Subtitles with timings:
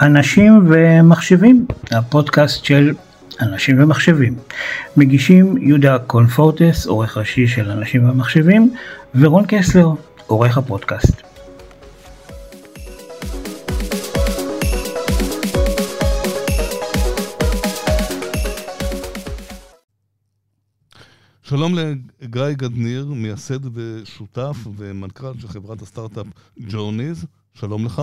[0.00, 2.94] אנשים ומחשבים, הפודקאסט של
[3.40, 4.34] אנשים ומחשבים.
[4.96, 8.74] מגישים יהודה קונפורטס, עורך ראשי של אנשים ומחשבים,
[9.14, 9.88] ורון קסלר,
[10.26, 11.22] עורך הפודקאסט.
[21.42, 26.26] שלום לגיא גדניר, מייסד ושותף ומנכ"ל של חברת הסטארט-אפ
[26.58, 28.02] Journeys, שלום לך.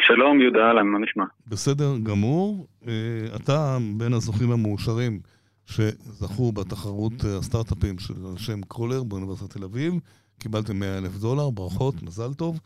[0.00, 1.24] שלום יהודה אהלן, מה נשמע?
[1.46, 2.66] בסדר גמור.
[2.86, 2.92] אה,
[3.36, 5.20] אתה בין הזוכים המאושרים
[5.66, 9.94] שזכו בתחרות אה, הסטארט-אפים של שם קולר באוניברסיטת תל אביב.
[10.38, 12.60] קיבלתם 100 אלף דולר, ברכות, מזל טוב.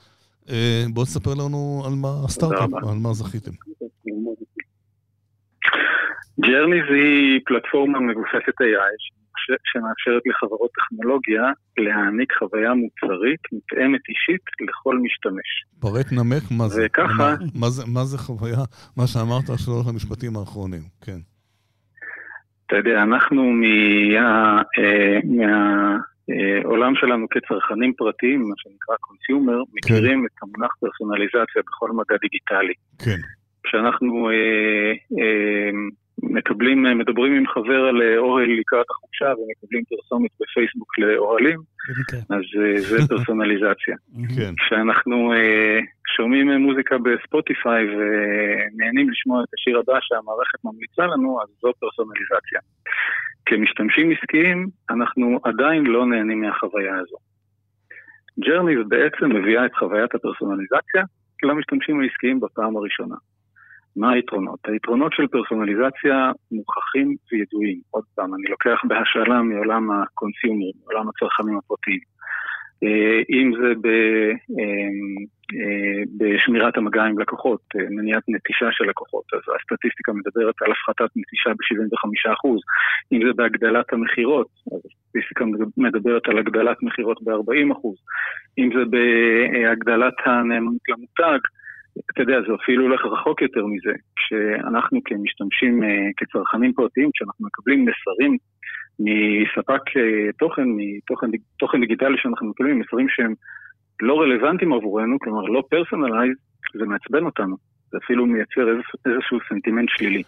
[0.50, 3.52] אה, בוא תספר לנו על מה הסטארט-אפ, על מה זכיתם.
[6.40, 9.19] Journeys היא פלטפורמה מבוססת AI
[9.64, 11.42] שמאפשרת לחברות טכנולוגיה
[11.78, 15.48] להעניק חוויה מוצרית מותאמת אישית לכל משתמש.
[15.80, 16.86] פרט נמק מה זה.
[16.86, 17.12] וככה...
[17.18, 18.62] מה, מה, זה, מה זה חוויה,
[18.96, 21.20] מה שאמרת שלוש המשפטים האחרונים, כן.
[22.66, 24.62] אתה יודע, אנחנו מה...
[24.78, 25.18] אה,
[26.28, 29.72] מהעולם שלנו כצרכנים פרטיים, מה שנקרא קונסיומר, כן.
[29.74, 32.74] מכירים את המונח פרסונליזציה בכל מדע דיגיטלי.
[33.04, 33.20] כן.
[33.62, 35.70] כשאנחנו אה, אה,
[36.22, 38.86] מקבלים, מדברים עם חבר על אוהל לקראת
[39.22, 41.60] החופשה ומקבלים פרסומת בפייסבוק לאוהלים,
[42.30, 43.96] אז אה, זה פרסונליזציה.
[44.36, 44.52] כן.
[44.56, 45.32] כשאנחנו
[46.16, 52.60] שומעים מוזיקה בספוטיפיי ונהנים לשמוע את השיר הבא שהמערכת ממליצה לנו, אז זו פרסונליזציה.
[53.46, 57.16] כמשתמשים עסקיים, אנחנו עדיין לא נהנים מהחוויה הזו.
[58.44, 61.02] Journeys בעצם מביאה את חוויית הפרסונליזציה
[61.42, 63.16] למשתמשים העסקיים בפעם הראשונה.
[63.96, 64.58] מה היתרונות?
[64.64, 67.80] היתרונות של פרסונליזציה מוכחים וידועים.
[67.90, 72.00] עוד פעם, אני לוקח בהשאלה מעולם ה consumer, מעולם הצרכנים הפרטיים.
[72.84, 73.86] אה, אם זה ב,
[74.58, 74.90] אה,
[75.60, 81.50] אה, בשמירת המגע עם לקוחות, מניעת נטישה של לקוחות, אז הסטטיסטיקה מדברת על הפחתת נטישה
[81.50, 82.48] ב-75%.
[83.12, 85.44] אם זה בהגדלת המכירות, אז הסטטיסטיקה
[85.76, 87.88] מדברת על הגדלת מכירות ב-40%.
[88.58, 91.40] אם זה בהגדלת הנאמנות למותג,
[92.12, 93.92] אתה יודע, זה אפילו הולך רחוק יותר מזה.
[94.16, 98.36] כשאנחנו כמשתמשים, אה, כצרכנים פרטיים, כשאנחנו מקבלים מסרים
[99.00, 103.34] מספק אה, תוכן, מתוכן דיגיטלי שאנחנו מקבלים, מסרים שהם
[104.02, 106.36] לא רלוונטיים עבורנו, כלומר לא personalized,
[106.78, 107.56] זה מעצבן אותנו.
[107.90, 108.68] זה אפילו מייצר
[109.06, 110.22] איזשהו סנטימנט שלילי.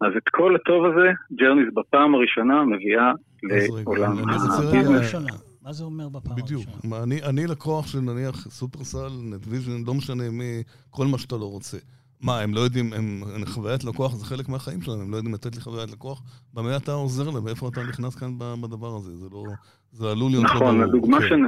[0.00, 3.12] אז את כל הטוב הזה, Journeys בפעם הראשונה מביאה
[3.42, 5.53] לעולם ה business.
[5.64, 6.62] מה זה אומר בפעם בדיוק.
[6.62, 6.76] הראשונה?
[6.78, 7.02] בדיוק.
[7.02, 11.78] אני, אני לקוח של נניח סופרסל, נטוויז'ן, לא משנה מי, כל מה שאתה לא רוצה.
[12.22, 15.54] מה, הם לא יודעים, הם, חוויית לקוח זה חלק מהחיים שלהם, הם לא יודעים לתת
[15.54, 16.22] לי חוויית לקוח.
[16.54, 17.48] במה אתה עוזר להם?
[17.48, 19.16] איפה אתה נכנס כאן בדבר הזה?
[19.16, 19.44] זה לא...
[19.92, 20.84] זה עלול להיות נכון, לא.
[20.84, 21.28] הדוגמה כן.
[21.28, 21.42] שנ...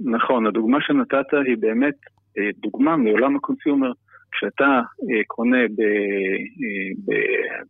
[0.00, 1.94] נכון, הדוגמה שנתת היא באמת
[2.38, 3.92] אה, דוגמה מעולם ה consumer.
[4.32, 7.10] כשאתה אה, קונה ב, אה, ב,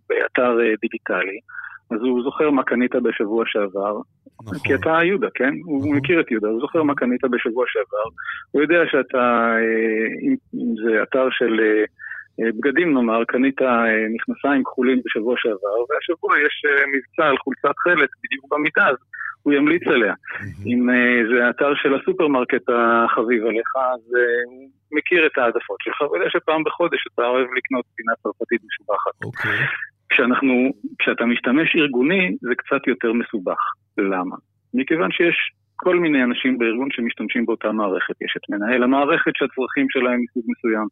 [0.09, 1.39] באתר דיגיטלי,
[1.91, 4.01] אז הוא זוכר מה קנית בשבוע שעבר,
[4.43, 4.59] נכון.
[4.65, 5.55] כי אתה יהודה, כן?
[5.55, 5.73] נכון.
[5.73, 8.09] הוא מכיר את יהודה, הוא זוכר מה קנית בשבוע שעבר,
[8.51, 9.25] הוא יודע שאתה,
[9.63, 11.85] אה, אם, אם זה אתר של אה,
[12.41, 13.59] אה, בגדים נאמר, קנית
[14.15, 16.63] מכנסיים כחולים בשבוע שעבר, והשבוע יש
[16.93, 18.97] מבצע על חולצת חלק בדיוק במידה, אז
[19.43, 20.15] הוא ימליץ עליה.
[20.67, 20.89] אם
[21.31, 24.03] זה אתר של הסופרמרקט החביב עליך, אז
[24.89, 29.15] הוא מכיר את העדפות שלך, ויודע שפעם בחודש אתה אוהב לקנות פינה צרפתית משובחת.
[30.11, 33.59] כשאנחנו, כשאתה משתמש ארגוני, זה קצת יותר מסובך.
[33.99, 34.37] למה?
[34.75, 35.37] מכיוון שיש
[35.83, 38.15] כל מיני אנשים בארגון שמשתמשים באותה מערכת.
[38.23, 40.87] יש את מנהל המערכת שהצרכים שלהם מסוג מסוים,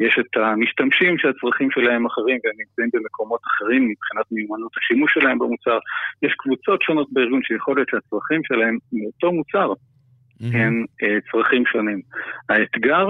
[0.00, 5.78] יש את המשתמשים שהצרכים שלהם אחרים והם נמצאים במקומות אחרים מבחינת מיומנות השימוש שלהם במוצר.
[6.22, 10.56] יש קבוצות שונות בארגון שיכול להיות שהצרכים שלהם מאותו מוצר mm-hmm.
[10.56, 12.00] הם uh, צרכים שונים.
[12.48, 13.06] האתגר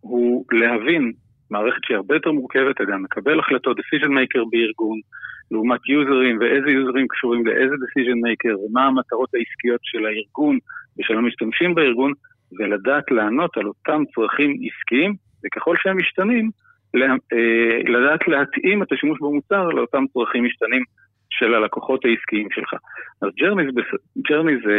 [0.00, 1.12] הוא להבין
[1.52, 4.98] מערכת שהיא הרבה יותר מורכבת, אתה יודע, מקבל החלטות, decision maker בארגון,
[5.50, 10.58] לעומת יוזרים, ואיזה יוזרים קשורים לאיזה decision maker, ומה המטרות העסקיות של הארגון
[10.98, 12.12] ושל המשתמשים בארגון,
[12.58, 16.50] ולדעת לענות על אותם צרכים עסקיים, וככל שהם משתנים,
[16.96, 20.82] אה, לדעת להתאים את השימוש במוצר לאותם צרכים משתנים
[21.38, 22.74] של הלקוחות העסקיים שלך.
[23.22, 23.28] אז
[24.28, 24.78] ג'רני זה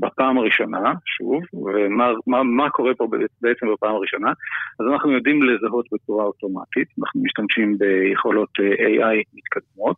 [0.00, 3.08] בפעם הראשונה, שוב, ומה מה, מה קורה פה
[3.42, 4.30] בעצם בפעם הראשונה?
[4.80, 9.96] אז אנחנו יודעים לזהות בצורה אוטומטית, אנחנו משתמשים ביכולות אה, AI מתקדמות,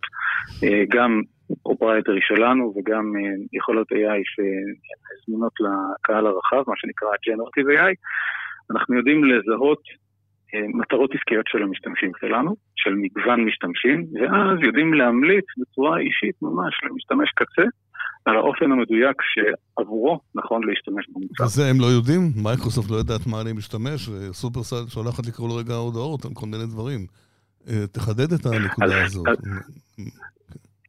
[0.65, 1.23] אה, גם
[1.63, 7.95] proprietary שלנו וגם אה, יכולות AI שזמינות לקהל הרחב, מה שנקרא Generative AI.
[8.71, 9.83] אנחנו יודעים לזהות
[10.55, 17.31] מטרות עסקיות של המשתמשים שלנו, של מגוון משתמשים, ואז יודעים להמליץ בצורה אישית ממש למשתמש
[17.35, 17.63] קצה
[18.25, 21.45] על האופן המדויק שעבורו נכון להשתמש במוצר.
[21.45, 22.23] אז זה הם לא יודעים?
[22.43, 26.67] מייקרוסופט לא יודעת מה אני משתמש, וסופרסל שולחת לקרוא לו רגע הודעות על כל מיני
[26.67, 27.01] דברים.
[27.69, 29.27] אה, תחדד את הנקודה הזאת.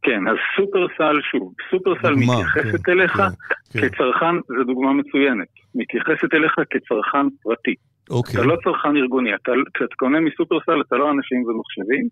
[0.04, 3.90] כן, אז סופרסל, שוב, סופרסל מתייחסת כן, אליך כן, כן.
[3.90, 7.76] כצרכן, זו דוגמה מצוינת, מתייחסת אליך כצרכן פרטי.
[8.10, 8.36] אוקיי.
[8.36, 12.08] אתה לא צרכן ארגוני, אתה, כשאתה קונה מסופרסל אתה לא אנשים ומחשבים,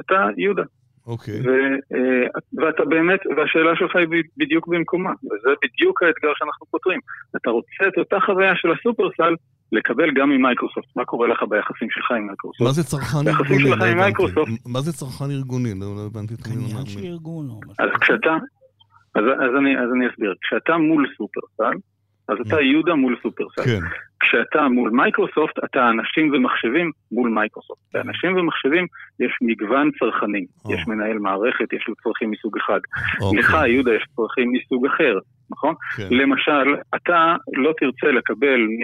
[0.00, 0.62] אתה יהודה.
[1.06, 1.40] אוקיי.
[1.44, 1.48] ו,
[1.94, 2.26] אה,
[2.58, 7.00] ואתה באמת, והשאלה שלך היא בדיוק במקומה, וזה בדיוק האתגר שאנחנו פותרים.
[7.36, 9.34] אתה רוצה את אותה חוויה של הסופרסל
[9.72, 10.96] לקבל גם ממייקרוסופט.
[10.96, 12.66] מה קורה לך ביחסים שלך עם מייקרוסופט?
[12.66, 13.60] מה זה צרכן ארגוני?
[13.60, 14.50] שלך עם מייקרוסופט.
[14.66, 15.70] מה זה צרכן ארגוני?
[15.80, 17.46] לא, לא הבנתי את העניין של ארגון.
[17.78, 18.36] אז כשאתה,
[19.14, 20.34] אז, אז, אני, אז אני אסביר.
[20.42, 21.76] כשאתה מול סופרסל,
[22.28, 23.62] אז אתה יהודה מול סופרסל.
[23.64, 23.80] כן.
[24.20, 27.80] כשאתה מול מייקרוסופט, אתה אנשים ומחשבים מול מייקרוסופט.
[27.94, 28.86] באנשים ומחשבים
[29.20, 30.44] יש מגוון צרכנים.
[30.44, 30.74] Oh.
[30.74, 32.80] יש מנהל מערכת, יש לו צרכים מסוג אחד.
[33.20, 33.38] Okay.
[33.38, 35.18] לך, יהודה, יש צרכים מסוג אחר,
[35.50, 35.74] נכון?
[35.96, 36.08] כן.
[36.10, 36.66] למשל,
[36.96, 38.82] אתה לא תרצה לקבל מ...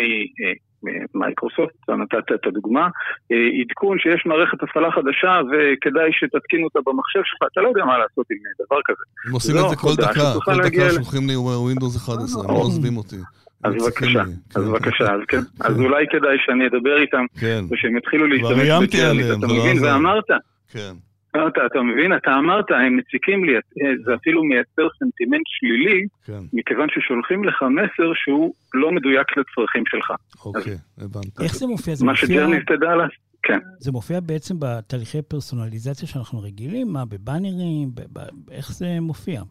[1.15, 2.89] מייקרוסופט, נתת את הדוגמה,
[3.33, 7.99] אה, עדכון שיש מערכת הפעלה חדשה וכדאי שתתקין אותה במחשב שלך, אתה לא יודע מה
[7.99, 9.05] לעשות עם דבר כזה.
[9.27, 12.61] הם עושים את לא, זה כל דקה, כל דקה שולחים לי Windows 11, הם לא
[12.61, 13.17] עוזבים אותי.
[13.65, 14.61] אז בבקשה, אז כן.
[14.61, 17.65] בבקשה, אז כן, אז אולי כדאי שאני אדבר איתם, כן.
[17.71, 20.31] ושהם יתחילו להשתמש בקרנית, אתה מבין, ואמרת.
[20.73, 20.93] כן.
[21.31, 22.17] אתה, אתה מבין?
[22.17, 23.53] אתה אמרת, הם מציקים לי,
[24.05, 26.43] זה אפילו מייצר סנטימנט שלילי, כן.
[26.53, 30.13] מכיוון ששולחים לך מסר שהוא לא מדויק לצרכים שלך.
[30.45, 31.43] אוקיי, הבנתי.
[31.45, 31.95] איך זה מופיע?
[31.95, 33.31] זה מה ש Journeys תדע לעשות.
[33.43, 33.59] כן.
[33.79, 36.93] זה מופיע בעצם בתהליכי פרסונליזציה שאנחנו רגילים?
[36.93, 37.89] מה, בבאנרים?
[38.51, 39.43] איך זה מופיע?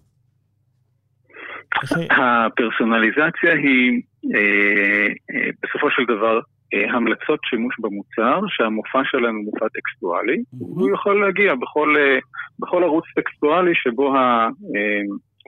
[2.11, 4.01] הפרסונליזציה היא
[4.35, 6.41] אה, אה, בסופו של דבר אה,
[6.73, 10.57] המלצות שימוש במוצר, שהמופע שלנו הוא מופע טקסטואלי, mm-hmm.
[10.59, 11.95] הוא יכול להגיע בכל,
[12.59, 14.13] בכל ערוץ טקסטואלי שבו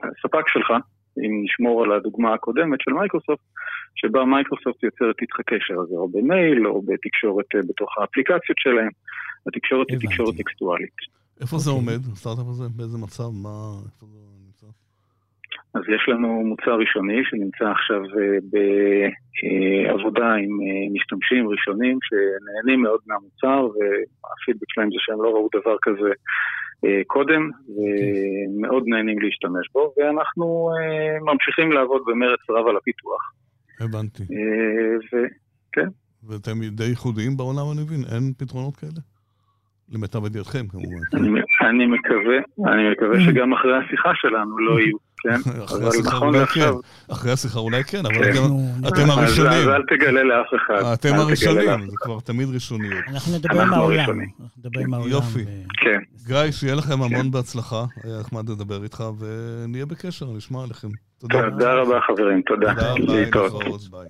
[0.04, 0.70] הספק שלך,
[1.18, 3.44] אם נשמור על הדוגמה הקודמת של מייקרוסופט,
[3.94, 8.92] שבה מייקרוסופט יוצרת איתך קשר הזה, או במייל, או בתקשורת בתוך האפליקציות שלהם.
[9.46, 10.96] התקשורת היא תקשורת טקסטואלית.
[11.40, 11.94] איפה זה אוקיי.
[11.94, 12.64] עומד, הסטארט-אפ הזה?
[12.76, 13.28] באיזה מצב?
[13.42, 13.56] מה...
[13.86, 14.18] איפה זה...
[15.74, 23.00] אז יש לנו מוצר ראשוני שנמצא עכשיו אה, בעבודה עם אה, משתמשים ראשונים שנהנים מאוד
[23.06, 26.12] מהמוצר והפידבק שלהם זה שהם לא ראו דבר כזה
[26.84, 30.70] אה, קודם ומאוד נהנים להשתמש בו ואנחנו
[31.22, 33.32] ממשיכים לעבוד במרץ רב על הפיתוח.
[33.80, 34.22] הבנתי.
[35.72, 35.88] כן.
[36.28, 38.00] ואתם די ייחודיים בעולם, אני מבין?
[38.14, 39.00] אין פתרונות כאלה?
[39.92, 41.02] למיטב ידיעתכם כמובן.
[41.68, 42.38] אני מקווה,
[42.72, 44.96] אני מקווה שגם אחרי השיחה שלנו לא יהיו.
[45.22, 46.74] כן, אבל נכון לעכשיו...
[47.12, 48.42] אחרי השיחה אולי כן, אבל כן.
[48.88, 49.52] אתם הראשונים.
[49.52, 50.92] אז אל תגלה לאף אחד.
[50.92, 53.04] אתם הראשונים, זה כבר תמיד ראשוניות.
[53.08, 55.10] אנחנו נדבר עם העולם.
[55.10, 55.44] יופי.
[55.76, 56.00] כן.
[56.26, 60.88] גיא, שיהיה לכם המון בהצלחה, היה נחמד לדבר איתך, ונהיה בקשר, נשמע עליכם.
[61.18, 61.50] תודה.
[61.50, 62.74] תודה רבה חברים, תודה.
[63.32, 63.58] תודה,
[63.90, 64.08] ביי.